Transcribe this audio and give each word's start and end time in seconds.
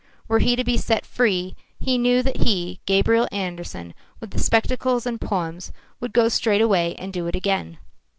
Were 0.27 0.39
he 0.39 0.55
to 0.55 0.63
be 0.63 0.77
set 0.77 1.05
free, 1.05 1.55
he 1.79 1.99
knew 1.99 2.23
that 2.23 2.37
he, 2.37 2.79
Gabriel 2.87 3.27
Andersen, 3.31 3.93
with 4.19 4.31
the 4.31 4.39
spectacles 4.39 5.05
and 5.05 5.21
poems, 5.21 5.71
would 5.99 6.11
go 6.11 6.27
straightway 6.27 6.95
and 6.97 7.13
do 7.13 7.27
it 7.27 7.35
again. 7.35 7.77